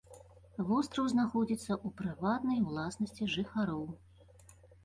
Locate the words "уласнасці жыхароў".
2.71-3.83